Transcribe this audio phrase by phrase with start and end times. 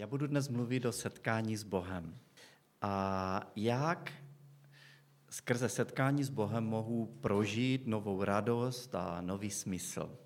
[0.00, 2.18] Já budu dnes mluvit o setkání s Bohem.
[2.82, 4.12] A jak
[5.30, 10.18] skrze setkání s Bohem mohu prožít novou radost a nový smysl.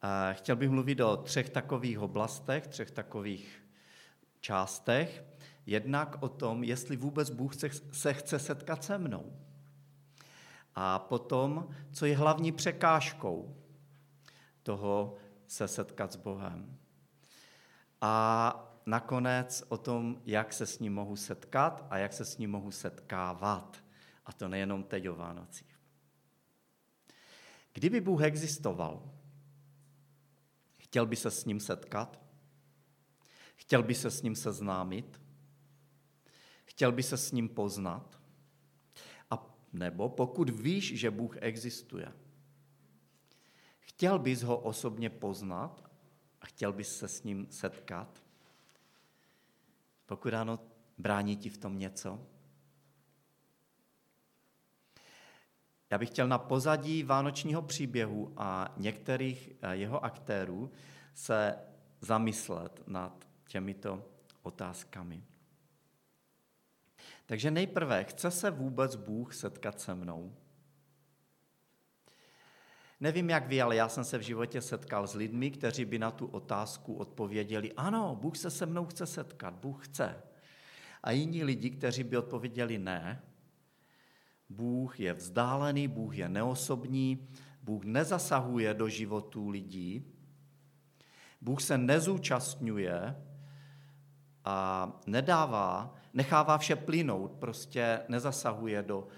[0.00, 3.62] A chtěl bych mluvit o třech takových oblastech, třech takových
[4.40, 5.24] částech.
[5.66, 7.52] Jednak o tom, jestli vůbec Bůh
[7.92, 9.36] se chce setkat se mnou.
[10.74, 13.56] A potom, co je hlavní překážkou
[14.62, 15.16] toho
[15.46, 16.81] se setkat s Bohem.
[18.04, 22.50] A nakonec o tom, jak se s ním mohu setkat a jak se s ním
[22.50, 23.84] mohu setkávat.
[24.26, 25.78] A to nejenom teď o Vánocích.
[27.72, 29.10] Kdyby Bůh existoval,
[30.78, 32.22] chtěl by se s ním setkat?
[33.56, 35.20] Chtěl by se s ním seznámit?
[36.64, 38.20] Chtěl by se s ním poznat?
[39.30, 42.12] A nebo pokud víš, že Bůh existuje,
[43.78, 45.91] chtěl bys ho osobně poznat
[46.42, 48.22] a chtěl bys se s ním setkat?
[50.06, 50.60] Pokud ano,
[50.98, 52.26] brání ti v tom něco?
[55.90, 60.70] Já bych chtěl na pozadí vánočního příběhu a některých eh, jeho aktérů
[61.14, 61.58] se
[62.00, 64.04] zamyslet nad těmito
[64.42, 65.24] otázkami.
[67.26, 70.36] Takže nejprve, chce se vůbec Bůh setkat se mnou?
[73.02, 76.10] Nevím, jak vy, ale já jsem se v životě setkal s lidmi, kteří by na
[76.10, 80.22] tu otázku odpověděli, ano, Bůh se se mnou chce setkat, Bůh chce.
[81.02, 83.22] A jiní lidi, kteří by odpověděli ne,
[84.48, 87.28] Bůh je vzdálený, Bůh je neosobní,
[87.62, 90.04] Bůh nezasahuje do životů lidí,
[91.40, 93.16] Bůh se nezúčastňuje
[94.44, 99.08] a nedává, nechává vše plynout, prostě nezasahuje do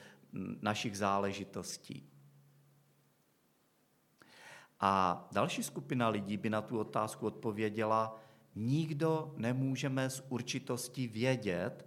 [0.62, 2.13] našich záležitostí.
[4.86, 8.16] A další skupina lidí by na tu otázku odpověděla,
[8.54, 11.86] nikdo nemůžeme s určitostí vědět,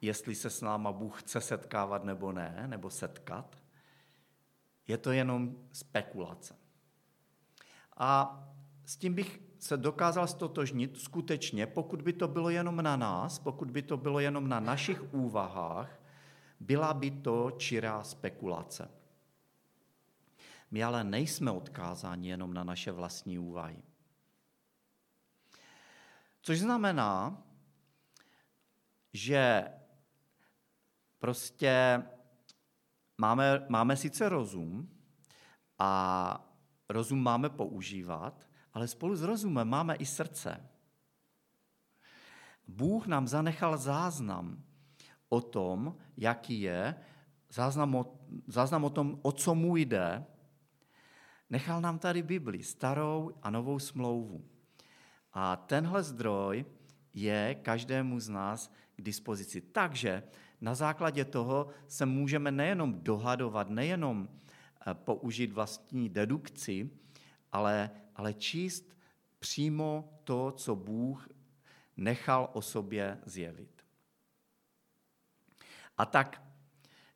[0.00, 3.56] jestli se s náma Bůh chce setkávat nebo ne, nebo setkat.
[4.88, 6.56] Je to jenom spekulace.
[7.96, 8.42] A
[8.86, 13.70] s tím bych se dokázal stotožnit skutečně, pokud by to bylo jenom na nás, pokud
[13.70, 16.00] by to bylo jenom na našich úvahách,
[16.60, 19.01] byla by to čirá spekulace.
[20.72, 23.82] My ale nejsme odkázáni jenom na naše vlastní úvahy.
[26.42, 27.42] Což znamená,
[29.12, 29.72] že
[31.18, 32.02] prostě
[33.18, 34.88] máme, máme sice rozum
[35.78, 35.92] a
[36.88, 40.70] rozum máme používat, ale spolu s rozumem máme i srdce.
[42.68, 44.64] Bůh nám zanechal záznam
[45.28, 46.94] o tom, jaký je,
[47.50, 50.26] záznam o, záznam o tom, o co mu jde,
[51.52, 54.44] Nechal nám tady Bibli, starou a novou smlouvu.
[55.32, 56.64] A tenhle zdroj
[57.14, 59.60] je každému z nás k dispozici.
[59.60, 60.22] Takže
[60.60, 64.28] na základě toho se můžeme nejenom dohadovat, nejenom
[64.86, 66.90] eh, použít vlastní dedukci,
[67.52, 68.96] ale, ale číst
[69.38, 71.28] přímo to, co Bůh
[71.96, 73.84] nechal o sobě zjevit.
[75.98, 76.42] A tak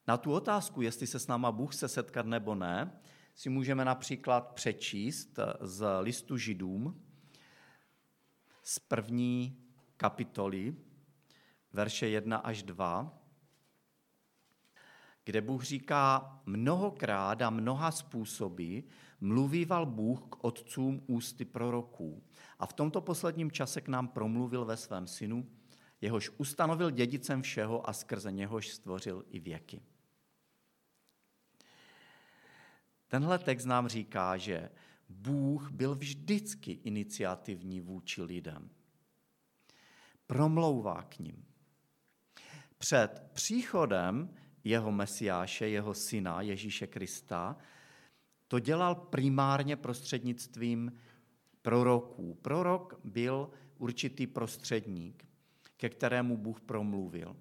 [0.07, 3.01] na tu otázku, jestli se s náma Bůh se setkat nebo ne,
[3.37, 7.03] si můžeme například přečíst z listu Židům
[8.63, 9.59] z první
[9.97, 10.77] kapitoly,
[11.73, 13.19] verše 1 až 2,
[15.25, 18.79] kde Bůh říká, mnohokrát a mnoha způsoby
[19.21, 22.23] mluvíval Bůh k otcům ústy proroků.
[22.59, 25.51] A v tomto posledním čase k nám promluvil ve svém synu,
[26.01, 29.83] jehož ustanovil dědicem všeho a skrze něhož stvořil i věky.
[33.09, 34.71] Tenhle text nám říká, že
[35.09, 38.71] Bůh byl vždycky iniciativní vůči lidem.
[40.27, 41.45] Promlouvá k ním.
[42.79, 44.35] Před příchodem
[44.65, 47.57] jeho mesiáše, jeho syna Ježíše Krista,
[48.49, 50.93] to dělal primárně prostřednictvím
[51.63, 52.35] proroků.
[52.35, 55.29] Prorok byl určitý prostředník,
[55.77, 57.37] ke kterému Bůh promluvil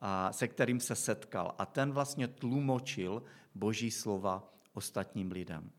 [0.00, 1.54] a se kterým se setkal.
[1.58, 3.22] A ten vlastně tlumočil
[3.54, 5.70] boží slova ostatním lidem.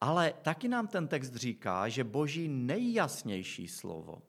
[0.00, 4.22] Ale taky nám ten text říká, že boží nejjasnější slovo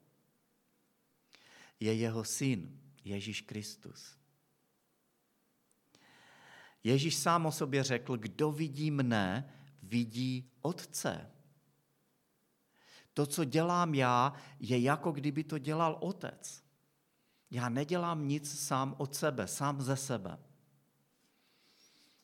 [1.79, 4.17] je jeho syn, Ježíš Kristus.
[6.83, 9.53] Ježíš sám o sobě řekl, kdo vidí mne,
[9.83, 11.31] vidí Otce.
[13.13, 16.63] To, co dělám já, je jako kdyby to dělal Otec.
[17.51, 20.39] Já nedělám nic sám od sebe, sám ze sebe.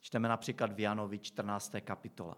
[0.00, 1.74] Čteme například v Janovi 14.
[1.80, 2.34] kapitole.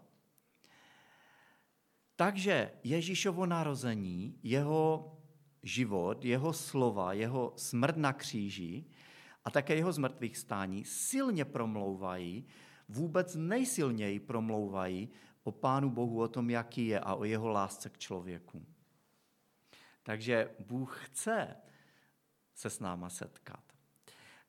[2.15, 5.17] Takže Ježíšovo narození, jeho
[5.63, 8.85] život, jeho slova, jeho smrt na kříži
[9.45, 12.47] a také jeho zmrtvých stání silně promlouvají,
[12.89, 15.09] vůbec nejsilněji promlouvají
[15.43, 18.65] o Pánu Bohu, o tom, jaký je a o jeho lásce k člověku.
[20.03, 21.55] Takže Bůh chce
[22.59, 23.63] se s náma setkat.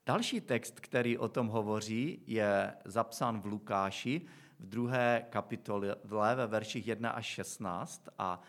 [0.06, 4.26] Další text, který o tom hovoří, je zapsán v Lukáši
[4.58, 8.42] v druhé kapitole ve verších 1 až 16 a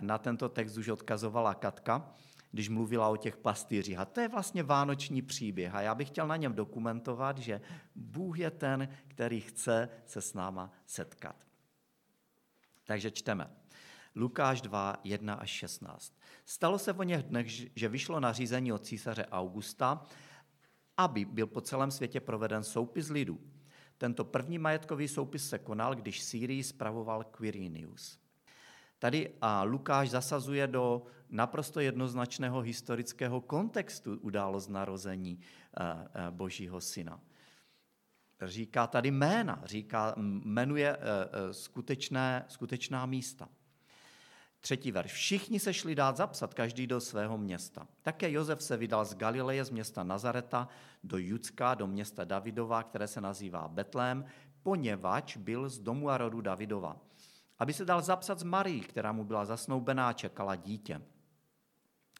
[0.00, 2.14] na tento text už odkazovala Katka,
[2.50, 3.98] když mluvila o těch pastýřích.
[3.98, 5.74] A to je vlastně vánoční příběh.
[5.74, 7.60] A já bych chtěl na něm dokumentovat, že
[7.94, 11.36] Bůh je ten, který chce se s náma setkat.
[12.84, 13.59] Takže čteme.
[14.14, 16.14] Lukáš 2, 1 až 16.
[16.44, 20.02] Stalo se o něch dnech, že vyšlo nařízení od císaře Augusta,
[20.96, 23.40] aby byl po celém světě proveden soupis lidů.
[23.98, 28.18] Tento první majetkový soupis se konal, když Sýrii spravoval Quirinius.
[28.98, 37.20] Tady a Lukáš zasazuje do naprosto jednoznačného historického kontextu událost narození eh, eh, Božího syna.
[38.42, 43.48] Říká tady jména, říká, jmenuje eh, skutečné, skutečná místa.
[44.60, 45.12] Třetí verš.
[45.12, 47.88] Všichni se šli dát zapsat, každý do svého města.
[48.02, 50.68] Také Josef se vydal z Galileje, z města Nazareta,
[51.04, 54.24] do Judska, do města Davidova, které se nazývá Betlém,
[54.62, 56.96] poněvadž byl z domu a rodu Davidova.
[57.58, 61.02] Aby se dal zapsat z Marii, která mu byla zasnoubená a čekala dítě.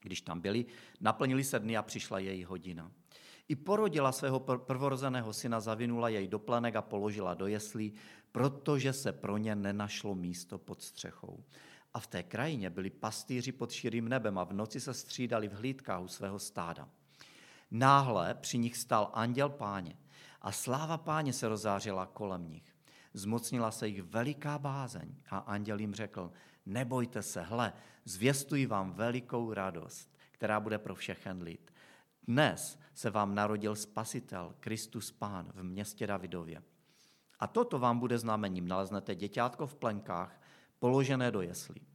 [0.03, 0.67] Když tam byli,
[1.01, 2.91] naplnili se dny a přišla její hodina.
[3.49, 7.93] I porodila svého prvorozeného syna, zavinula jej do plenek a položila do jeslí,
[8.33, 11.45] protože se pro ně nenašlo místo pod střechou.
[11.95, 15.53] A v té krajině byli pastýři pod širým nebem a v noci se střídali v
[15.53, 16.89] hlídkách u svého stáda.
[17.71, 19.97] Náhle při nich stal anděl páně
[20.41, 22.77] a sláva páně se rozářila kolem nich.
[23.15, 26.33] Zmocnila se jich veliká bázeň a anděl jim řekl,
[26.67, 27.73] nebojte se, hle,
[28.05, 31.73] zvěstuji vám velikou radost, která bude pro všechen lid.
[32.27, 36.63] Dnes se vám narodil spasitel, Kristus Pán v městě Davidově.
[37.41, 38.69] A toto vám bude znamením.
[38.69, 40.40] Naleznete děťátko v plenkách,
[40.81, 41.87] položené do jeslí.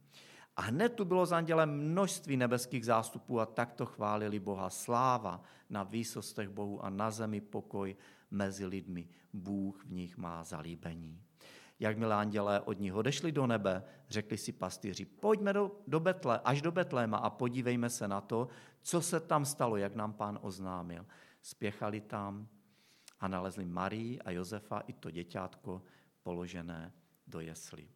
[0.56, 4.70] A hned tu bylo s andělem množství nebeských zástupů a takto chválili Boha.
[4.70, 7.96] Sláva na výsostech Bohu a na zemi pokoj
[8.30, 9.08] mezi lidmi.
[9.32, 11.22] Bůh v nich má zalíbení.
[11.80, 16.62] Jakmile andělé od nich odešli do nebe, řekli si pastýři, pojďme do, do Betle, až
[16.62, 18.48] do Betléma a podívejme se na to,
[18.82, 21.06] co se tam stalo, jak nám pán oznámil.
[21.42, 22.48] Spěchali tam
[23.20, 25.82] a nalezli Marii a Josefa i to děťátko
[26.22, 26.92] položené
[27.26, 27.95] do jeslí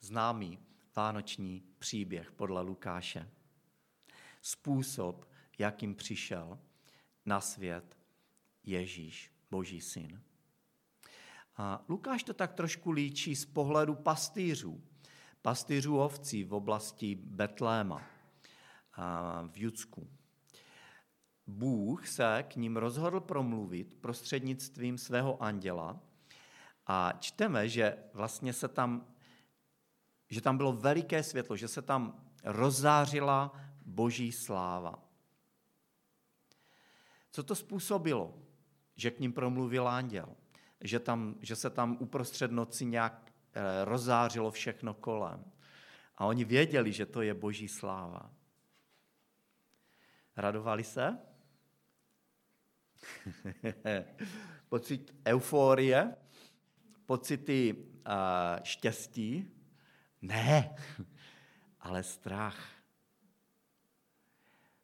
[0.00, 0.58] známý
[0.96, 3.30] vánoční příběh podle Lukáše.
[4.42, 5.28] Způsob,
[5.58, 6.58] jakým přišel
[7.26, 7.98] na svět
[8.64, 10.22] Ježíš, Boží syn.
[11.56, 14.84] A Lukáš to tak trošku líčí z pohledu pastýřů,
[15.42, 18.02] pastýřů ovcí v oblasti Betléma
[19.48, 20.08] v Judsku.
[21.46, 26.00] Bůh se k ním rozhodl promluvit prostřednictvím svého anděla
[26.86, 29.15] a čteme, že vlastně se tam
[30.28, 33.52] že tam bylo veliké světlo, že se tam rozzářila
[33.84, 35.02] boží sláva.
[37.30, 38.34] Co to způsobilo,
[38.96, 40.28] že k ním promluvil anděl?
[40.80, 45.44] Že, tam, že se tam uprostřed noci nějak eh, rozzářilo všechno kolem.
[46.16, 48.30] A oni věděli, že to je boží sláva.
[50.36, 51.18] Radovali se?
[54.68, 56.16] Pocit euforie,
[57.06, 57.82] pocity uh,
[58.62, 59.55] štěstí,
[60.26, 60.76] ne,
[61.80, 62.72] ale strach.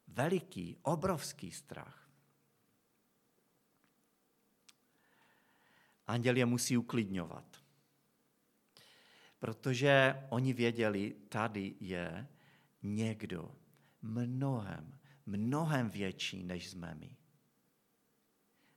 [0.08, 2.10] Veliký, obrovský strach.
[6.06, 7.62] Anděl je musí uklidňovat.
[9.38, 12.28] Protože oni věděli, tady je
[12.82, 13.54] někdo
[14.02, 17.16] mnohem, mnohem větší, než jsme my.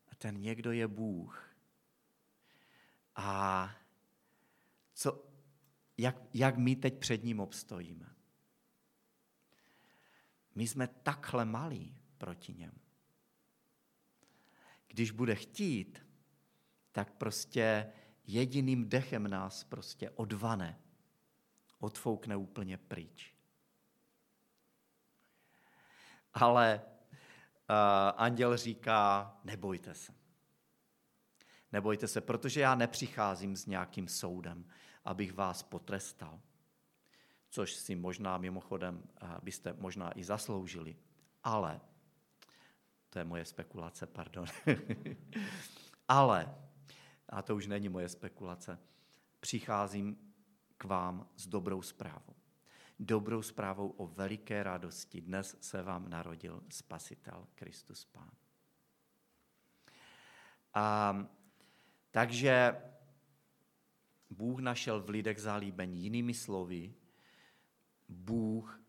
[0.08, 1.56] A ten někdo je Bůh.
[3.16, 3.70] A
[4.94, 5.35] co,
[5.98, 8.16] jak, jak my teď před ním obstojíme.
[10.56, 12.80] My jsme takhle malí proti němu.
[14.88, 16.06] Když bude chtít,
[16.92, 17.94] tak prostě
[18.28, 20.80] jediným dechem nás prostě odvane,
[21.80, 23.36] odfoukne úplně pryč.
[26.34, 27.76] Ale uh,
[28.16, 30.25] anděl říká, nebojte se.
[31.76, 34.66] Nebojte se, protože já nepřicházím s nějakým soudem
[35.06, 36.42] abych vás potrestal.
[37.50, 40.96] Což si možná mimochodem eh, byste možná i zasloužili.
[41.44, 41.82] Ale,
[43.10, 44.46] to je moje spekulace, pardon.
[46.08, 46.56] Ale,
[47.30, 48.80] a to už není moje spekulace,
[49.40, 50.34] přicházím
[50.78, 52.36] k vám s dobrou zprávou.
[53.00, 55.22] Dobrou zprávou o veliké radosti.
[55.22, 58.32] Dnes se vám narodil Spasitel, Kristus Pán.
[60.74, 61.26] A,
[62.16, 62.82] takže
[64.30, 66.04] Bůh našel v lidech zalíbení.
[66.04, 66.94] Jinými slovy,
[68.10, 68.82] Bůh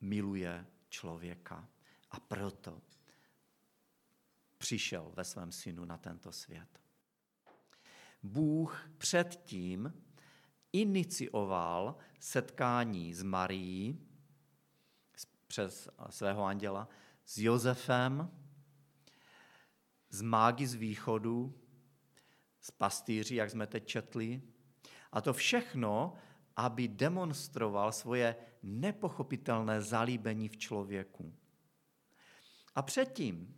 [0.00, 1.68] miluje člověka
[2.10, 2.82] a proto
[4.58, 6.80] přišel ve svém synu na tento svět.
[8.22, 10.04] Bůh předtím
[10.72, 14.08] inicioval setkání s Marií
[15.46, 16.88] přes svého anděla,
[17.24, 18.30] s Josefem,
[20.10, 21.60] s mágy z východu,
[22.60, 24.42] s pastýři, jak jsme teď četli.
[25.12, 26.14] A to všechno,
[26.56, 31.34] aby demonstroval svoje nepochopitelné zalíbení v člověku.
[32.74, 33.56] A předtím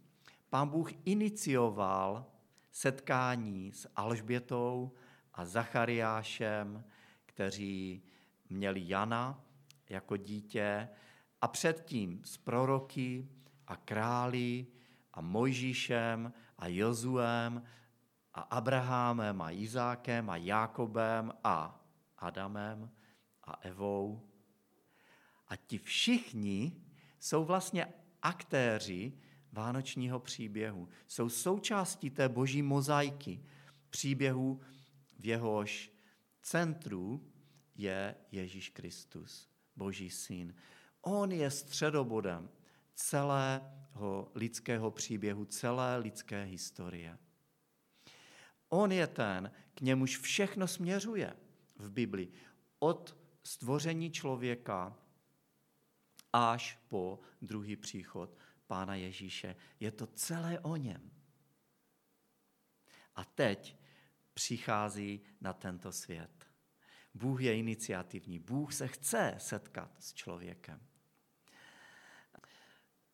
[0.50, 2.26] pán Bůh inicioval
[2.70, 4.92] setkání s Alžbětou
[5.34, 6.84] a Zachariášem,
[7.26, 8.02] kteří
[8.48, 9.44] měli Jana
[9.88, 10.88] jako dítě
[11.40, 13.28] a předtím s proroky
[13.66, 14.66] a králi
[15.12, 17.62] a Mojžíšem a Jozuem
[18.34, 21.84] a Abrahamem a Izákem a Jákobem a
[22.18, 22.90] Adamem
[23.44, 24.28] a Evou.
[25.48, 26.82] A ti všichni
[27.20, 27.86] jsou vlastně
[28.22, 29.12] aktéři
[29.52, 30.88] vánočního příběhu.
[31.06, 33.42] Jsou součástí té boží mozaiky,
[33.90, 34.60] příběhu,
[35.18, 35.92] v jehož
[36.42, 37.32] centru
[37.74, 40.54] je Ježíš Kristus, boží syn.
[41.00, 42.48] On je středobodem
[42.94, 47.18] celého lidského příběhu, celé lidské historie.
[48.74, 51.36] On je ten, k němuž všechno směřuje
[51.76, 52.28] v Bibli.
[52.78, 54.98] Od stvoření člověka
[56.32, 58.36] až po druhý příchod
[58.66, 59.56] Pána Ježíše.
[59.80, 61.10] Je to celé o něm.
[63.14, 63.76] A teď
[64.34, 66.46] přichází na tento svět.
[67.14, 68.38] Bůh je iniciativní.
[68.38, 70.80] Bůh se chce setkat s člověkem.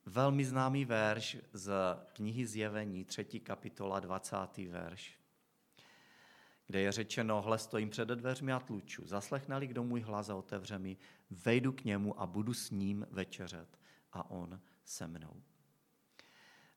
[0.06, 1.72] Velmi známý verš z
[2.12, 3.24] knihy Zjevení, 3.
[3.24, 4.36] kapitola, 20.
[4.56, 5.18] verš,
[6.68, 10.78] kde je řečeno, hle stojím před dveřmi a tluču, zaslechne kdo můj hlas a otevře
[10.78, 10.96] mi,
[11.30, 13.78] vejdu k němu a budu s ním večeřet
[14.12, 15.42] a on se mnou.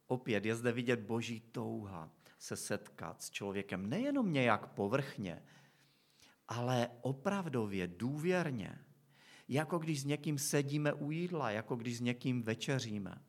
[0.07, 5.43] Opět je zde vidět boží touha se setkat s člověkem nejenom nějak povrchně,
[6.47, 8.79] ale opravdově, důvěrně,
[9.47, 13.21] jako když s někým sedíme u jídla, jako když s někým večeříme.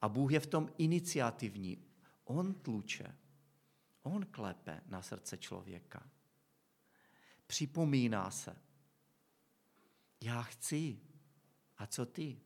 [0.00, 1.84] A Bůh je v tom iniciativní.
[2.24, 3.16] On tluče,
[4.02, 6.10] on klepe na srdce člověka.
[7.46, 8.56] Připomíná se.
[10.20, 11.00] Já chci.
[11.78, 12.40] A co ty?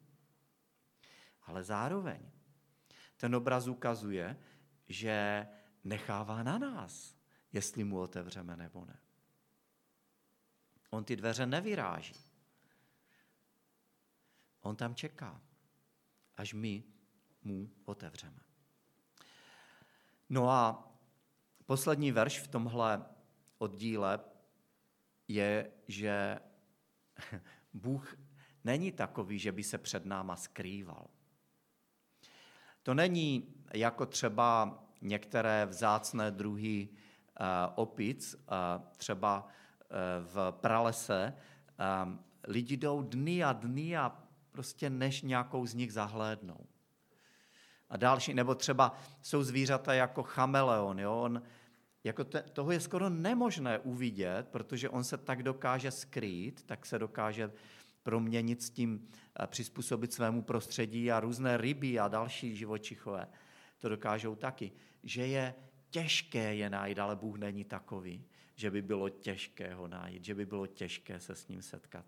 [1.42, 2.30] Ale zároveň
[3.16, 4.36] ten obraz ukazuje,
[4.88, 5.46] že
[5.84, 7.16] nechává na nás,
[7.52, 8.98] jestli mu otevřeme nebo ne.
[10.90, 12.14] On ty dveře nevyráží.
[14.60, 15.40] On tam čeká,
[16.36, 16.84] až my
[17.42, 18.40] mu otevřeme.
[20.28, 20.92] No a
[21.66, 23.04] poslední verš v tomhle
[23.58, 24.20] oddíle
[25.28, 26.38] je, že
[27.74, 28.16] Bůh
[28.64, 31.06] není takový, že by se před náma skrýval.
[32.82, 37.44] To není jako třeba některé vzácné druhy eh,
[37.74, 39.86] opic, eh, třeba eh,
[40.20, 41.34] v pralese.
[42.48, 46.66] Lidi jdou dny a dny a prostě než nějakou z nich zahlédnou.
[47.90, 51.20] A další, nebo třeba jsou zvířata jako chameleon, jo?
[51.22, 51.42] On,
[52.04, 56.98] jako te, toho je skoro nemožné uvidět, protože on se tak dokáže skrýt, tak se
[56.98, 57.52] dokáže
[58.02, 59.08] proměnit s tím,
[59.46, 63.28] přizpůsobit svému prostředí a různé ryby a další živočichové
[63.78, 64.72] to dokážou taky.
[65.02, 65.54] Že je
[65.90, 68.24] těžké je najít, ale Bůh není takový,
[68.54, 72.04] že by bylo těžké ho najít, že by bylo těžké se s ním setkat.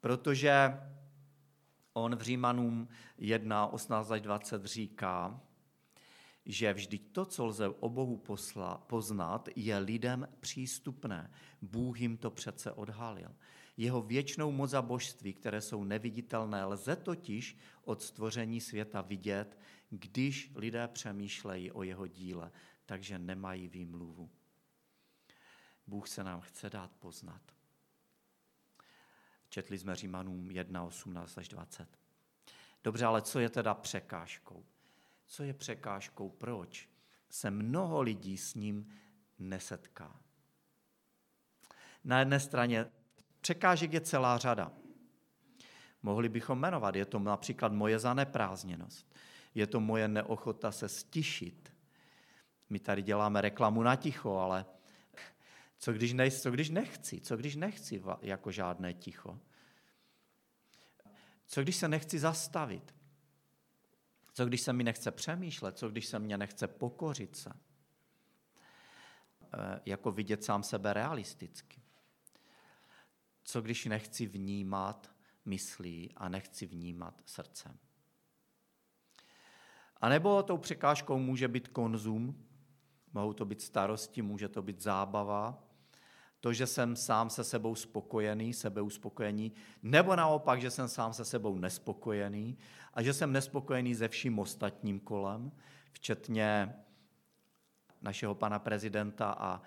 [0.00, 0.80] Protože
[1.94, 5.40] on v Římanům 1, 18 až 20 říká,
[6.46, 11.30] že vždyť to, co lze o Bohu posla, poznat, je lidem přístupné.
[11.62, 13.34] Bůh jim to přece odhalil.
[13.76, 19.58] Jeho věčnou moc a božství, které jsou neviditelné, lze totiž od stvoření světa vidět,
[19.90, 22.52] když lidé přemýšlejí o jeho díle,
[22.86, 24.30] takže nemají výmluvu.
[25.86, 27.53] Bůh se nám chce dát poznat.
[29.54, 31.88] Četli jsme Římanům 1, 18 až 20.
[32.84, 34.64] Dobře, ale co je teda překážkou?
[35.26, 36.30] Co je překážkou?
[36.30, 36.88] Proč
[37.30, 38.88] se mnoho lidí s ním
[39.38, 40.20] nesetká?
[42.04, 42.86] Na jedné straně
[43.40, 44.72] překážek je celá řada.
[46.02, 46.96] Mohli bychom jmenovat.
[46.96, 49.14] Je to například moje zaneprázdněnost.
[49.54, 51.72] Je to moje neochota se stišit.
[52.70, 54.66] My tady děláme reklamu na ticho, ale
[55.84, 57.20] Co když, ne, co když nechci?
[57.20, 59.40] Co když nechci jako žádné ticho?
[61.46, 62.94] Co když se nechci zastavit?
[64.32, 65.78] Co když se mi nechce přemýšlet?
[65.78, 67.50] Co když se mě nechce pokořit se?
[67.50, 67.56] E,
[69.86, 71.82] jako vidět sám sebe realisticky.
[73.42, 75.14] Co když nechci vnímat
[75.44, 77.78] myslí a nechci vnímat srdcem?
[79.96, 82.46] A nebo tou překážkou může být konzum,
[83.12, 85.64] mohou to být starosti, může to být zábava,
[86.44, 91.58] to, že jsem sám se sebou spokojený, sebeuspokojení, nebo naopak, že jsem sám se sebou
[91.58, 92.58] nespokojený
[92.94, 95.52] a že jsem nespokojený se vším ostatním kolem,
[95.92, 96.74] včetně
[98.02, 99.62] našeho pana prezidenta a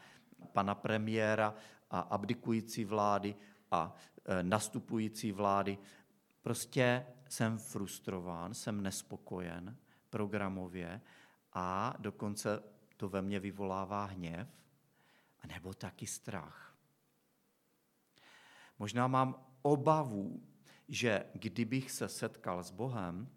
[0.54, 1.56] pana premiéra
[1.92, 3.36] a abdikující vlády
[3.72, 5.78] a e, nastupující vlády.
[6.42, 9.78] Prostě jsem frustrován, jsem nespokojen
[10.10, 11.02] programově
[11.54, 12.64] a dokonce
[12.98, 14.48] to ve mně vyvolává hněv,
[15.48, 16.67] nebo taky strach.
[18.80, 20.44] Možná mám obavu,
[20.88, 23.30] že kdybych se setkal s Bohem,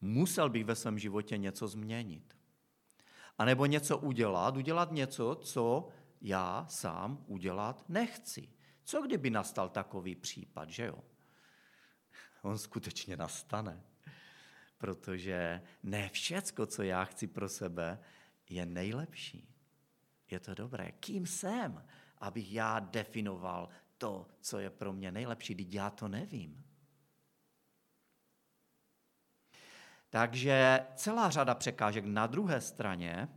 [0.00, 2.36] musel bych ve svém životě něco změnit.
[3.38, 5.88] A nebo něco udělat, udělat něco, co
[6.20, 8.48] já sám udělat nechci.
[8.84, 11.04] Co kdyby nastal takový případ, že jo?
[12.42, 13.82] On skutečně nastane.
[14.78, 17.98] Protože ne všecko, co já chci pro sebe,
[18.48, 19.54] je nejlepší.
[20.30, 20.92] Je to dobré.
[20.92, 21.84] Kým jsem,
[22.18, 23.68] abych já definoval
[23.98, 26.64] to, co je pro mě nejlepší, když já to nevím.
[30.10, 32.04] Takže celá řada překážek.
[32.04, 33.28] Na druhé straně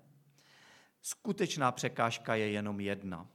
[1.02, 3.28] skutečná překážka je jenom jedna.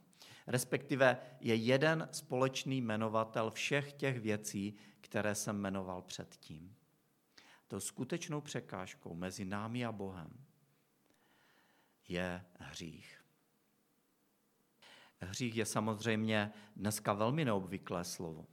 [0.47, 6.75] Respektive je jeden společný jmenovatel všech těch věcí, které jsem jmenoval předtím.
[7.67, 10.45] To skutečnou překážkou mezi námi a Bohem
[12.07, 13.24] je hřích.
[15.21, 18.45] Hřích je samozřejmě dneska velmi neobvyklé slovo.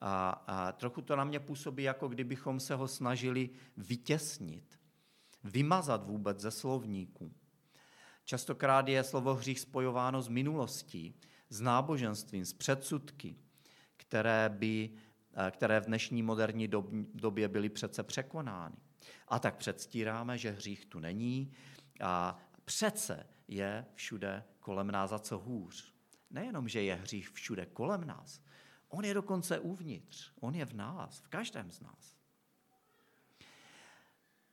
[0.00, 4.80] A, a trochu to na mě působí, jako kdybychom se ho snažili vytěsnit,
[5.44, 7.34] vymazat vůbec ze slovníku.
[8.24, 11.14] Častokrát je slovo hřích spojováno s minulostí,
[11.48, 13.36] s náboženstvím, s předsudky,
[13.96, 14.90] které, by,
[15.50, 16.68] které v dnešní moderní
[17.14, 18.76] době byly přece překonány.
[19.28, 21.52] A tak předstíráme, že hřích tu není
[22.00, 25.94] a přece je všude kolem nás a co hůř.
[26.30, 28.40] Nejenom, že je hřích všude kolem nás,
[28.88, 32.16] on je dokonce uvnitř, on je v nás, v každém z nás.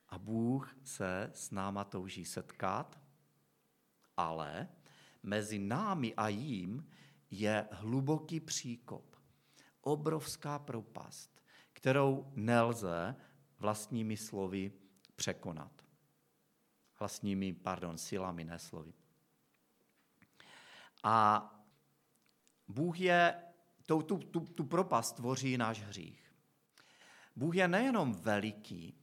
[0.08, 3.00] A Bůh se s náma touží setkat,
[4.16, 4.68] ale
[5.22, 6.88] mezi námi a jím
[7.30, 9.16] je hluboký příkop,
[9.80, 13.16] obrovská propast, kterou nelze
[13.58, 14.72] vlastními slovy
[15.16, 15.81] překonat.
[17.02, 18.94] Vlastními, pardon, silami, ne slovy.
[21.02, 21.42] A
[22.68, 23.34] Bůh je,
[23.86, 26.32] tu, tu, tu, tu propast tvoří náš hřích.
[27.36, 28.94] Bůh je nejenom veliký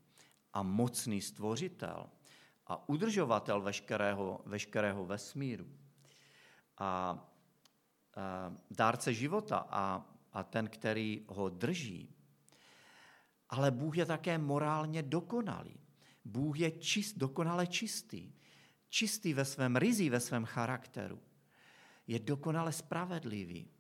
[0.54, 2.10] a mocný stvořitel
[2.68, 5.68] a udržovatel veškerého, veškerého vesmíru
[6.78, 6.88] a,
[8.16, 12.16] a dárce života a, a ten, který ho drží,
[13.50, 15.89] ale Bůh je také morálně dokonalý.
[16.30, 18.34] Bůh je čist, dokonale čistý.
[18.90, 21.22] Čistý ve svém rizí, ve svém charakteru
[22.08, 23.72] je dokonale spravedlivý.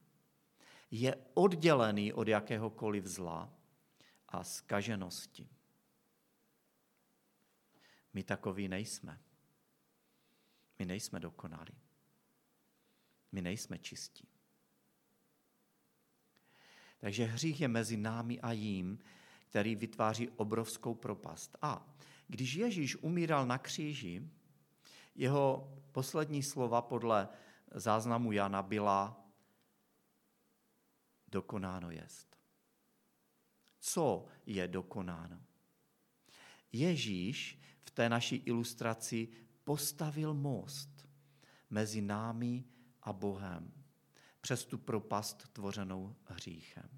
[0.92, 3.54] Je oddělený od jakéhokoliv zla
[4.30, 5.50] a skaženosti.
[8.14, 9.22] My takoví nejsme.
[10.80, 11.78] My nejsme dokonalí.
[13.32, 14.28] My nejsme čistí.
[17.00, 19.00] Takže hřích je mezi námi a jím,
[19.50, 21.58] který vytváří obrovskou propast.
[21.62, 21.96] A
[22.30, 24.30] když Ježíš umíral na kříži,
[25.15, 27.30] jeho poslední slova podle
[27.72, 29.26] záznamu Jana byla
[31.28, 32.38] dokonáno jest.
[33.80, 35.42] Co je dokonáno?
[36.72, 39.28] Ježíš v té naší ilustraci
[39.63, 41.08] postavil most
[41.70, 42.63] mezi námi
[43.02, 43.74] a Bohem
[44.42, 46.89] přes tu propast tvořenou hříchem.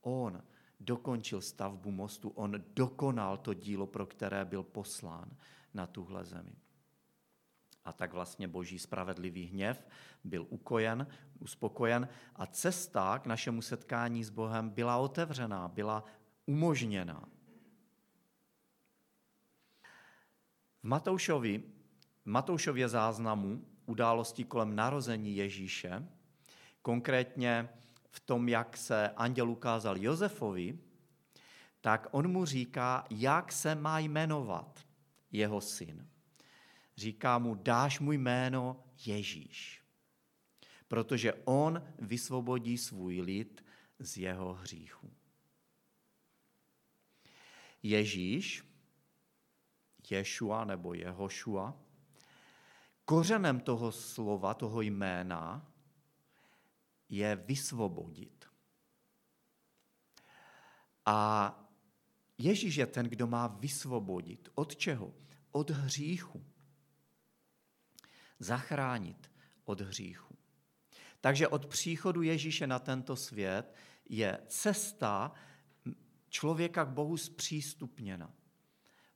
[0.00, 0.42] On
[0.80, 5.36] dokončil stavbu mostu, on dokonal to dílo, pro které byl poslán
[5.74, 6.52] na tuhle zemi.
[7.84, 9.88] A tak vlastně boží spravedlivý hněv
[10.24, 11.06] byl ukojen,
[11.38, 16.04] uspokojen a cesta k našemu setkání s Bohem byla otevřená, byla
[16.46, 17.28] umožněna.
[20.82, 21.62] V Matoušovi,
[22.24, 26.08] Matoušově záznamu události kolem narození Ježíše,
[26.82, 27.68] konkrétně
[28.16, 30.78] v tom, jak se anděl ukázal Josefovi,
[31.80, 34.86] tak on mu říká, jak se má jmenovat
[35.32, 36.08] jeho syn.
[36.96, 39.82] říká mu, dáš mu jméno Ježíš,
[40.88, 43.64] protože on vysvobodí svůj lid
[43.98, 45.12] z jeho hříchu.
[47.82, 48.64] Ježíš,
[50.10, 51.76] Ješua nebo Jehošua,
[53.04, 55.72] kořenem toho slova, toho jména,
[57.08, 58.44] je vysvobodit.
[61.06, 61.52] A
[62.38, 64.48] Ježíš je ten, kdo má vysvobodit.
[64.54, 65.14] Od čeho?
[65.52, 66.44] Od hříchu.
[68.38, 69.30] Zachránit
[69.64, 70.36] od hříchu.
[71.20, 73.74] Takže od příchodu Ježíše na tento svět
[74.08, 75.32] je cesta
[76.28, 78.34] člověka k Bohu zpřístupněna,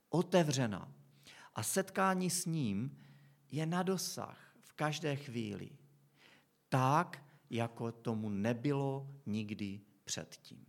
[0.09, 0.93] otevřena.
[1.55, 2.97] A setkání s ním
[3.51, 5.69] je na dosah v každé chvíli.
[6.69, 10.65] Tak, jako tomu nebylo nikdy předtím.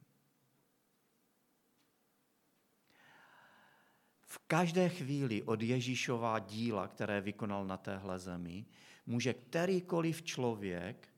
[4.20, 8.66] V každé chvíli od Ježíšova díla, které vykonal na téhle zemi,
[9.06, 11.08] může kterýkoliv člověk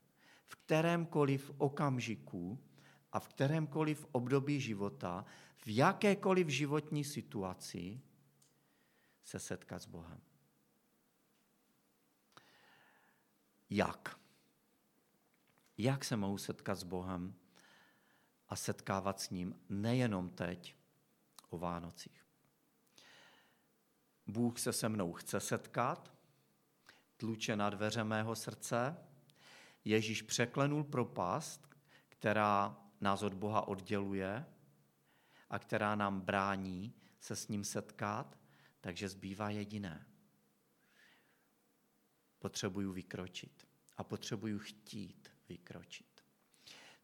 [0.45, 2.59] v kterémkoliv okamžiku
[3.11, 5.25] a v kterémkoliv období života,
[5.57, 8.01] v jakékoliv životní situaci
[9.23, 10.21] se setkat s Bohem.
[13.69, 14.24] Jak?
[15.77, 17.35] Jak se mohu setkat s Bohem
[18.49, 20.75] a setkávat s ním nejenom teď,
[21.49, 22.25] o Vánocích?
[24.27, 26.13] Bůh se se mnou chce setkat,
[27.17, 28.97] tluče na dveře mého srdce,
[29.85, 31.75] Ježíš překlenul propast,
[32.09, 34.45] která nás od Boha odděluje
[35.49, 38.39] a která nám brání se s ním setkat,
[38.81, 40.07] takže zbývá jediné.
[42.39, 46.23] Potřebuju vykročit a potřebuju chtít vykročit.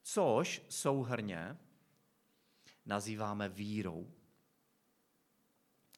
[0.03, 1.57] Což souhrně
[2.85, 4.11] nazýváme vírou.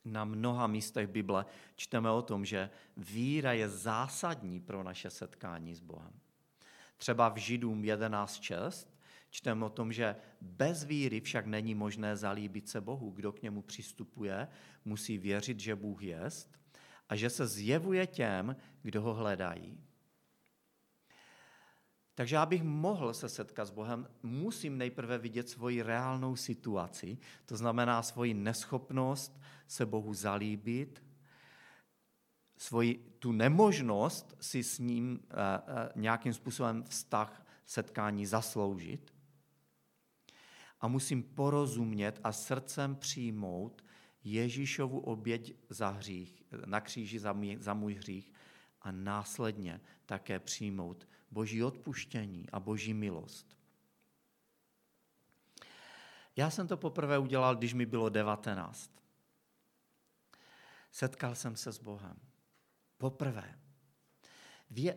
[0.06, 5.80] Na mnoha místech Bible čteme o tom, že víra je zásadní pro naše setkání s
[5.80, 6.20] Bohem.
[6.98, 8.88] Třeba v Židům 11.6
[9.30, 13.10] čteme o tom, že bez víry však není možné zalíbit se Bohu.
[13.10, 14.48] Kdo k němu přistupuje,
[14.86, 16.60] musí věřit, že Bůh jest
[17.10, 19.78] a že se zjevuje těm, kdo ho hledají.
[22.16, 28.04] Takže abych mohl se setkat s Bohem, musím nejprve vidět svoji reálnou situaci, to znamená
[28.04, 31.04] svoji neschopnost se Bohu zalíbit,
[32.58, 35.36] svoji tu nemožnost si s ním eh,
[35.68, 39.14] eh, nějakým způsobem vztah, setkání zasloužit.
[40.82, 43.86] A musím porozumět a srdcem přijmout
[44.24, 48.32] Ježíšovu oběť za hřích, na kříži za můj, za můj hřích
[48.84, 53.58] a následně také přijmout boží odpuštění a boží milost.
[56.36, 58.92] Já jsem to poprvé udělal, když mi bylo 19.
[60.92, 62.20] Setkal jsem se s Bohem.
[62.98, 63.60] Poprvé.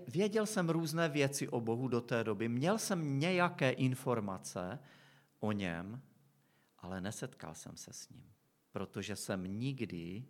[0.09, 4.79] Věděl jsem různé věci o Bohu do té doby, měl jsem nějaké informace
[5.41, 6.03] o něm,
[6.79, 8.33] ale nesetkal jsem se s ním,
[8.73, 10.25] protože jsem nikdy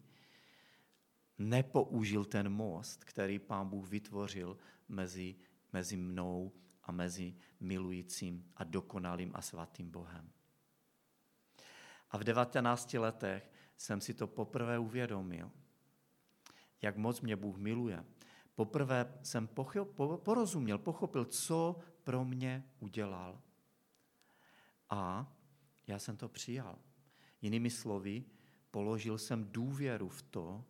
[1.39, 5.37] nepoužil ten most, který pán Bůh vytvořil mezi,
[5.73, 10.31] mezi mnou a mezi milujícím a dokonalým a svatým Bohem.
[12.11, 15.51] A v 19 letech jsem si to poprvé uvědomil–
[16.83, 18.05] jak moc mě Bůh miluje.
[18.55, 19.49] Poprvé jsem
[20.17, 23.41] porozuměl, pochopil, co pro mě udělal.
[24.91, 25.33] A
[25.87, 26.79] já jsem to přijal.
[27.43, 28.25] Jinými slovy,
[28.71, 30.65] položil jsem důvěru v to,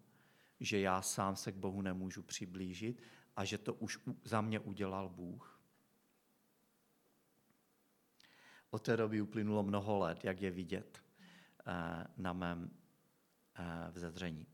[0.61, 3.03] že já sám se k Bohu nemůžu přiblížit
[3.37, 5.61] a že to už za mě udělal Bůh.
[8.71, 11.03] Od té doby uplynulo mnoho let, jak je vidět
[11.67, 12.71] eh, na mém
[13.59, 14.47] eh, vzedření.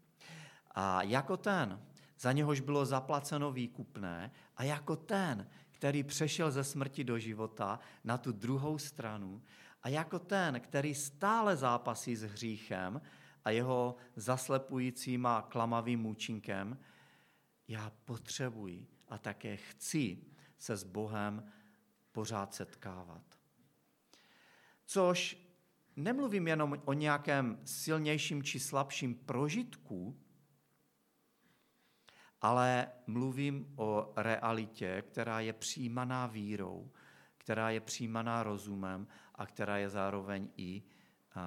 [0.71, 1.83] A jako ten,
[2.19, 8.19] za něhož bylo zaplaceno výkupné, a jako ten, který přešel ze smrti do života na
[8.19, 9.43] tu druhou stranu,
[9.83, 13.01] a jako ten, který stále zápasí s hříchem
[13.45, 16.79] a jeho zaslepujícím a klamavým účinkem,
[17.69, 20.25] já potřebuji a také chci
[20.59, 21.53] se s Bohem
[22.13, 23.23] pořád setkávat.
[24.85, 25.39] Což
[25.97, 30.21] nemluvím jenom o nějakém silnějším či slabším prožitku,
[32.41, 36.91] ale mluvím o realitě, která je přijímaná vírou,
[37.39, 40.83] která je přijímaná rozumem a která je zároveň i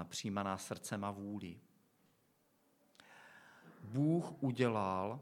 [0.03, 1.59] přijímaná srdcem a vůli.
[3.85, 5.21] Bůh udělal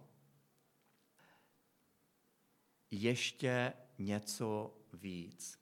[2.92, 5.60] ještě něco víc,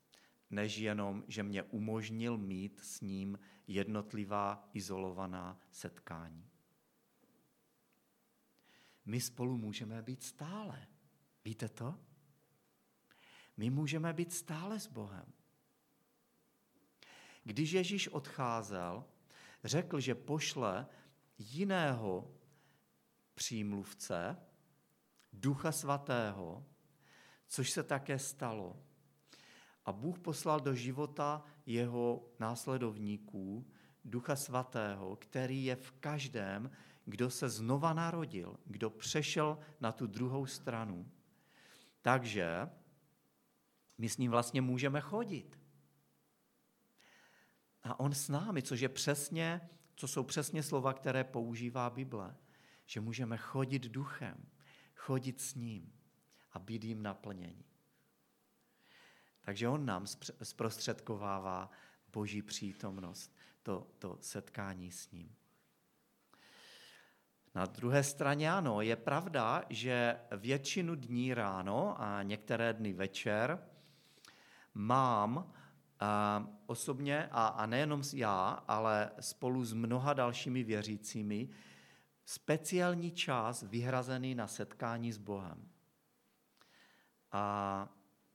[0.50, 6.50] než jenom, že mě umožnil mít s ním jednotlivá izolovaná setkání.
[9.06, 10.88] my spolu můžeme být stále.
[11.46, 12.00] Víte to?
[13.58, 15.34] My můžeme být stále s Bohem.
[17.44, 19.06] Když Ježíš odcházel,
[19.64, 20.88] řekl, že pošle
[21.38, 22.41] jiného
[23.34, 24.38] přímluvce,
[25.34, 26.66] Ducha Svatého,
[27.48, 28.84] což se také stalo.
[29.86, 33.68] A Bůh poslal do života jeho následovníků
[34.06, 36.72] Ducha Svatého, který je v každém,
[37.06, 41.12] kdo se znova narodil, kdo přešel na tu druhou stranu.
[42.02, 42.70] Takže
[43.98, 45.60] my s ním vlastně můžeme chodit.
[47.84, 52.36] A on s námi, což je přesně, co jsou přesně slova, které používá Bible,
[52.92, 54.46] že můžeme chodit duchem,
[54.96, 55.94] chodit s ním
[56.52, 57.66] a být jim naplnění.
[59.42, 60.06] Takže on nám
[60.44, 61.72] zprostředkovává
[62.14, 65.36] boží přítomnost, to, to setkání s ním.
[67.56, 73.68] Na druhé straně ano, je pravda, že většinu dní ráno a některé dny večer
[74.74, 75.54] mám
[76.00, 81.50] a osobně, a, a nejenom já, ale spolu s mnoha dalšími věřícími,
[82.32, 85.70] speciální čas vyhrazený na setkání s Bohem.
[87.32, 87.90] A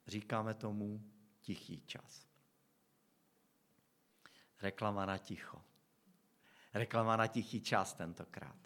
[0.06, 1.04] říkáme tomu
[1.40, 2.26] tichý čas.
[4.62, 5.62] Reklama na ticho.
[6.74, 8.56] Reklama na tichý čas tentokrát.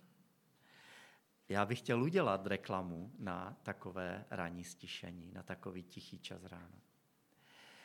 [1.49, 6.81] Já bych chtěl udělat reklamu na takové ranní stišení, na takový tichý čas ráno.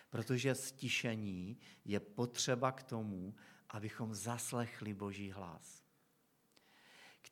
[0.10, 3.36] Protože stišení je potřeba k tomu,
[3.70, 5.85] abychom zaslechli Boží hlas,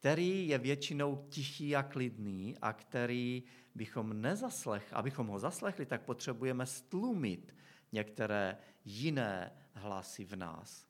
[0.04, 3.44] který je většinou tichý a klidný a který
[3.76, 7.56] bychom nezaslech, abychom ho zaslechli, tak potřebujeme stlumit
[7.92, 10.88] některé jiné hlasy v nás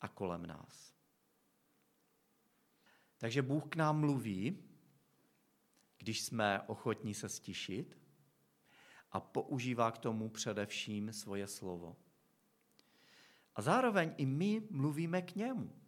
[0.00, 0.94] a kolem nás.
[3.18, 4.64] Takže Bůh k nám mluví,
[5.98, 7.98] když jsme ochotní se stišit
[9.12, 11.96] a používá k tomu především svoje slovo.
[13.54, 15.87] A zároveň i my mluvíme k němu.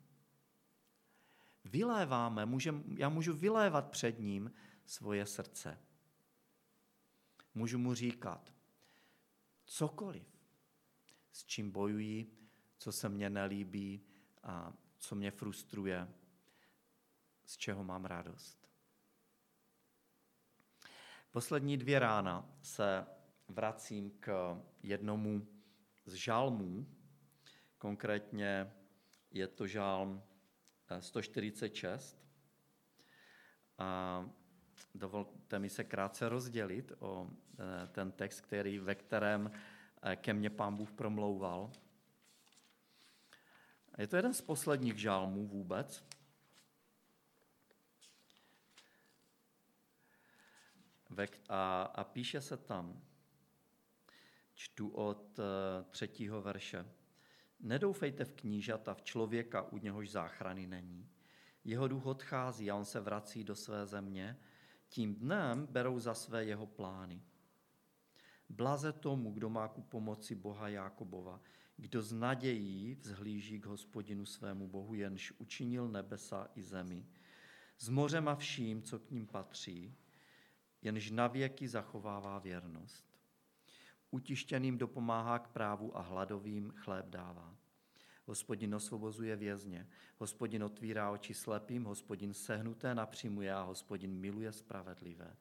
[1.64, 4.52] Vyléváme, můžem, já můžu vylévat před ním
[4.86, 5.78] svoje srdce.
[7.54, 8.54] Můžu mu říkat
[9.64, 10.26] cokoliv,
[11.32, 12.36] s čím bojuji,
[12.78, 14.06] co se mně nelíbí
[14.42, 16.08] a co mě frustruje,
[17.44, 18.70] z čeho mám radost.
[21.30, 23.06] Poslední dvě rána se
[23.48, 25.46] vracím k jednomu
[26.06, 26.86] z žálmů,
[27.78, 28.74] konkrétně
[29.30, 30.22] je to žálm
[30.98, 32.18] 146.
[33.78, 34.30] A
[34.94, 39.50] dovolte mi se krátce rozdělit o e, ten text, který, ve kterém
[40.02, 41.72] e, ke mně pán Bůh promlouval.
[43.98, 46.04] Je to jeden z posledních žálmů vůbec.
[51.48, 53.02] A, a píše se tam,
[54.54, 55.40] čtu od
[55.90, 56.86] třetího verše,
[57.60, 61.08] Nedoufejte v knížata, v člověka, u něhož záchrany není.
[61.64, 64.38] Jeho duch odchází a on se vrací do své země.
[64.88, 67.22] Tím dnem berou za své jeho plány.
[68.48, 71.40] Blaze tomu, kdo má ku pomoci Boha Jákobova,
[71.76, 77.06] kdo z nadějí vzhlíží k hospodinu svému Bohu, jenž učinil nebesa i zemi,
[77.78, 79.94] s mořem a vším, co k ním patří,
[80.82, 83.09] jenž navěky zachovává věrnost.
[84.10, 87.56] Utištěným dopomáhá k právu a hladovým chléb dává.
[88.26, 95.36] Hospodin osvobozuje vězně, hospodin otvírá oči slepým, hospodin sehnuté napřimuje a hospodin miluje spravedlivé.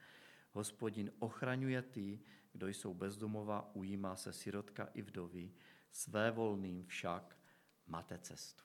[0.51, 2.19] Hospodin ochraňuje ty,
[2.51, 5.51] kdo jsou bezdomova, ujímá se sirotka i vdovy,
[5.91, 7.37] své volným však
[7.87, 8.63] máte cestu.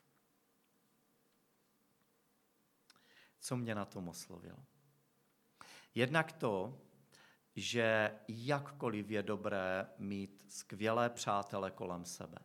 [3.39, 4.65] Co mě na tom oslovilo?
[5.95, 6.81] Jednak to,
[7.55, 12.37] že jakkoliv je dobré mít skvělé přátele kolem sebe,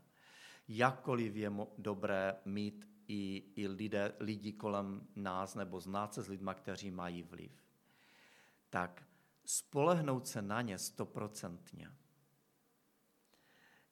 [0.68, 6.50] jakkoliv je dobré mít i, i lidé, lidi kolem nás nebo znát se s lidmi,
[6.54, 7.64] kteří mají vliv,
[8.70, 9.02] tak
[9.44, 11.90] spolehnout se na ně stoprocentně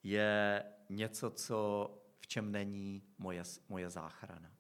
[0.03, 4.53] je něco, co, v čem není moje, moje záchrana.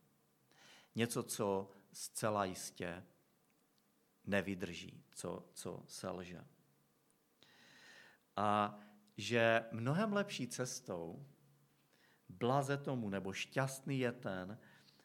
[0.95, 3.05] Něco, co zcela jistě
[4.29, 6.45] nevydrží, co, co selže.
[8.37, 8.79] A
[9.17, 11.27] že mnohem lepší cestou
[12.29, 14.59] blaze tomu, nebo šťastný je ten,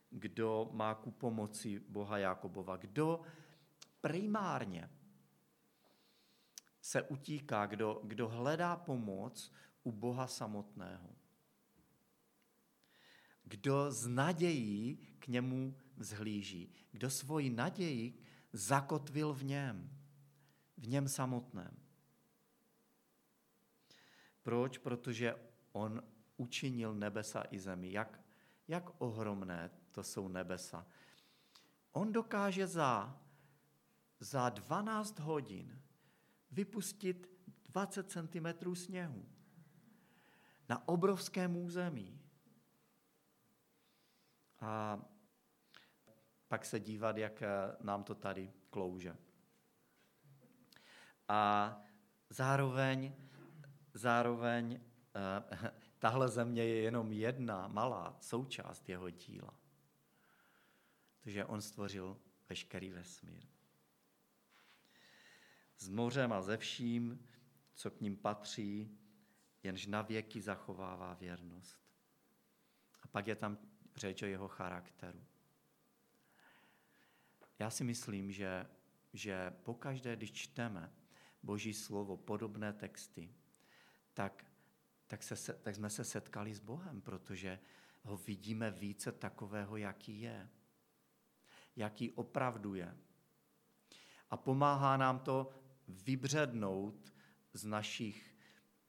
[0.10, 3.22] kdo má ku pomoci Boha Jakobova, kdo
[4.02, 4.90] primárně
[6.82, 9.52] se utíká, kdo, kdo hledá pomoc
[9.84, 11.16] u Boha samotného.
[13.44, 16.74] Kdo z nadějí k němu vzhlíží.
[16.92, 18.23] Kdo svoji naději
[18.54, 19.90] zakotvil v něm,
[20.78, 21.78] v něm samotném.
[24.44, 24.78] Proč?
[24.78, 25.36] Protože
[25.72, 26.04] on
[26.38, 27.92] učinil nebesa i zemi.
[27.92, 28.20] Jak,
[28.68, 30.86] jak ohromné to jsou nebesa.
[31.92, 33.22] On dokáže za,
[34.20, 35.82] za 12 hodin
[36.52, 37.30] vypustit
[37.64, 39.26] 20 cm sněhu
[40.70, 42.20] na obrovském území.
[44.60, 45.00] A
[46.54, 47.44] pak se dívat, jak
[47.82, 49.18] nám to tady klouže.
[51.28, 51.82] A
[52.30, 53.14] zároveň,
[53.94, 54.80] zároveň
[55.16, 59.54] eh, tahle země je jenom jedna malá součást jeho díla.
[61.20, 62.18] Takže on stvořil
[62.50, 63.46] veškerý vesmír.
[65.78, 67.28] S mořem a ze vším,
[67.74, 68.98] co k ním patří,
[69.64, 71.78] jenž na věky zachovává věrnost.
[73.02, 73.58] A pak je tam
[73.96, 75.33] řeč o jeho charakteru.
[77.60, 78.68] Já si myslím, že,
[79.14, 80.94] že pokaždé, když čteme
[81.44, 83.36] Boží slovo, podobné texty,
[84.14, 84.46] tak,
[85.08, 87.60] tak, se, tak jsme se setkali s Bohem, protože
[88.04, 90.50] ho vidíme více takového, jaký je.
[91.76, 92.98] Jaký opravdu je.
[94.30, 95.50] A pomáhá nám to
[95.88, 97.14] vybřednout
[97.54, 98.36] z našich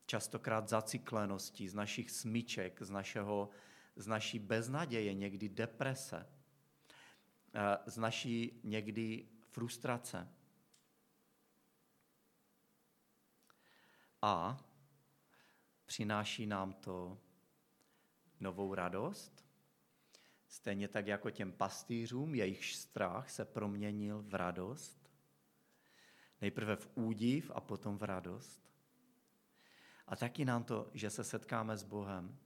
[0.07, 3.48] častokrát zacikleností, z našich smyček, z, našeho,
[3.96, 6.27] z naší beznaděje, někdy deprese,
[7.87, 10.29] z naší někdy frustrace.
[14.23, 14.64] A
[15.87, 17.19] přináší nám to
[18.40, 19.45] novou radost,
[20.49, 25.11] stejně tak jako těm pastýřům, jejich strach se proměnil v radost.
[26.40, 28.71] Nejprve v údiv a potom v radost.
[30.07, 32.38] A taky nám to, že se setkáme s Bohem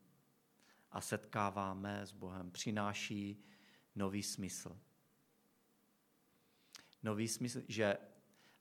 [0.90, 3.44] a setkáváme s Bohem, přináší
[3.94, 4.80] nový smysl.
[7.08, 7.98] Nový smysl, že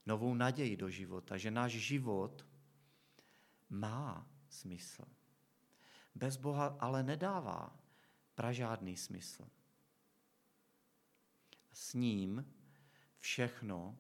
[0.05, 2.47] novou naději do života, že náš život
[3.69, 5.03] má smysl.
[6.15, 7.79] Bez Boha ale nedává
[8.35, 9.49] pražádný smysl.
[11.73, 12.53] S ním
[13.19, 13.97] všechno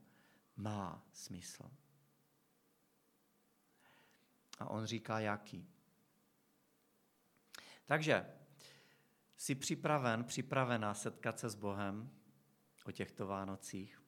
[0.55, 1.71] má smysl.
[4.59, 5.69] A on říká, jaký.
[7.85, 8.33] Takže
[9.37, 12.11] jsi připraven, připravená setkat se s Bohem
[12.85, 14.06] o těchto Vánocích?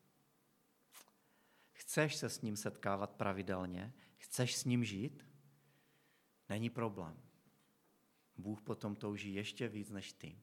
[1.79, 3.93] Chceš se s ním setkávat pravidelně?
[4.17, 5.25] Chceš s ním žít?
[6.49, 7.21] Není problém.
[8.37, 10.39] Bůh potom touží ještě víc než ty.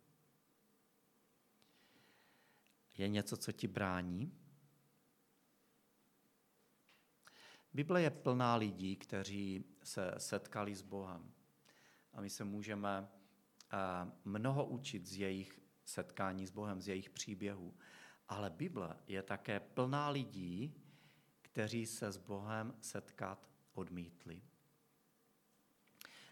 [2.99, 4.39] Je něco, co ti brání?
[7.73, 11.33] Bible je plná lidí, kteří se setkali s Bohem.
[12.13, 13.09] A my se můžeme
[13.73, 13.77] eh,
[14.25, 17.75] mnoho učit z jejich setkání s Bohem, z jejich příběhů.
[18.29, 20.83] Ale Bible je také plná lidí,
[21.57, 24.43] kteří se s Bohem setkat odmítli.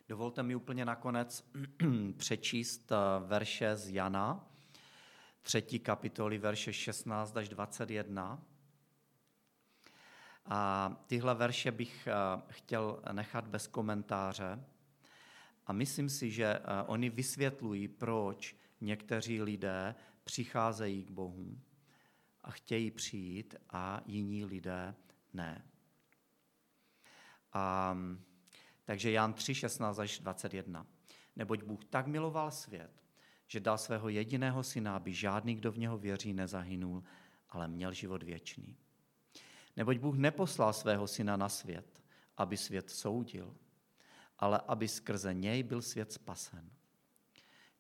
[0.09, 1.51] Dovolte mi úplně nakonec
[2.17, 4.51] přečíst eh, verše z Jana,
[5.43, 8.43] třetí kapitoly, verše 16 až 21.
[10.47, 12.13] A tyhle verše bych eh,
[12.49, 14.65] chtěl nechat bez komentáře.
[15.67, 21.59] A myslím si, že eh, oni vysvětlují, proč někteří lidé přicházejí k Bohu
[22.43, 24.95] a chtějí přijít a jiní lidé
[25.35, 25.65] ne.
[27.53, 27.97] A,
[28.85, 30.87] takže Jan 3, 16 až 21.
[31.37, 33.03] Neboť Bůh tak miloval svět,
[33.47, 37.05] že dal svého jediného syna, aby žádný, kdo v něho věří, nezahynul,
[37.49, 38.77] ale měl život věčný.
[39.77, 42.03] Neboť Bůh neposlal svého syna na svět,
[42.37, 43.57] aby svět soudil,
[44.39, 46.71] ale aby skrze něj byl svět spasen.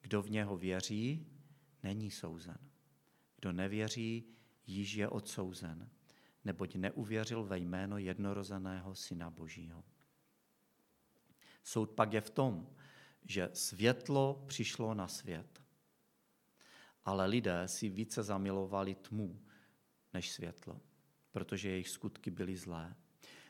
[0.00, 1.26] Kdo v něho věří,
[1.82, 2.58] není souzen.
[3.36, 4.24] Kdo nevěří,
[4.66, 5.90] již je odsouzen,
[6.44, 9.84] neboť neuvěřil ve jméno jednorozeného Syna Božího.
[11.62, 12.70] Soud pak je v tom,
[13.24, 15.62] že světlo přišlo na svět,
[17.04, 19.42] ale lidé si více zamilovali tmu
[20.12, 20.80] než světlo
[21.34, 22.94] protože jejich skutky byly zlé.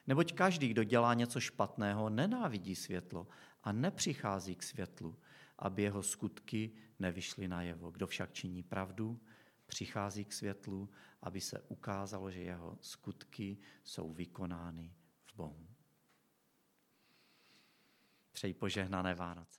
[0.06, 3.28] Neboť každý, kdo dělá něco špatného, nenávidí světlo
[3.62, 5.18] a nepřichází k světlu,
[5.58, 7.90] aby jeho skutky nevyšly najevo.
[7.90, 9.20] Kdo však činí pravdu,
[9.66, 10.90] přichází k světlu,
[11.24, 14.94] aby se ukázalo, že jeho skutky jsou vykonány
[15.24, 15.68] v Bohu.
[18.32, 19.50] Přeji požehnané Vánoce.